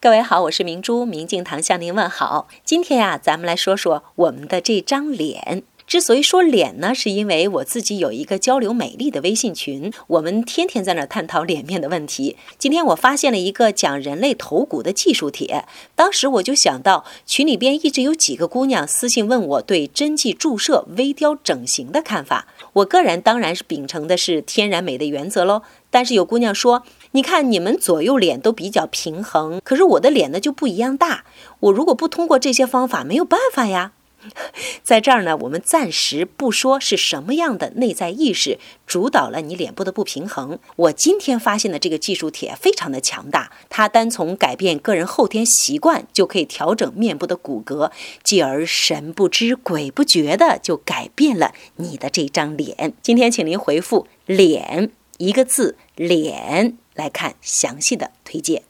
[0.00, 2.46] 各位好，我是明珠，明镜堂向您问好。
[2.62, 5.64] 今天呀，咱们来说说我们的这张脸。
[5.88, 12.36] 之所以说脸呢，是因为我自己有一个交流美丽的微信群，我们天天在那探讨脸面的问题。
[12.58, 15.64] 今天我发现了一个讲人类头骨的技术帖，
[15.94, 22.46] 当时我就想到群里边一直有几个姑娘私信问我对针剂注射、微雕整形的看法。
[22.74, 25.62] 我个人当然是秉承的是天然美的原则喽。
[25.90, 26.82] 但是有姑娘说。
[27.12, 31.24] 你看，你们左右脸都比较平衡，可是我的脸呢就不一样大。
[31.60, 33.92] 我如果不通过这些方法，没有办法呀。
[34.82, 40.58] 在这儿呢，我们暂时不说是什么样的内在意识主导了你脸部的不平衡。
[40.76, 47.90] 我今天发现的这个技术帖非常的强大，它单从改变个人后天习惯就可以调整面部的骨骼，
[48.24, 52.94] 继而神不知鬼不觉的就改变了你的这张脸。
[53.02, 56.76] 今天请您回复“脸”一个字，脸。
[56.94, 58.64] 来看详细的推荐。